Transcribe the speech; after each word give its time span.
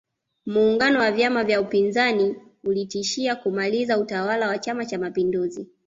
muungano 0.45 0.99
wa 0.99 1.11
vyama 1.11 1.43
vya 1.43 1.61
upinzani 1.61 2.35
ulitishia 2.63 3.35
kumaliza 3.35 3.97
utawala 3.97 4.47
wa 4.47 4.57
chama 4.57 4.85
cha 4.85 4.97
mapinduzi 4.99 5.67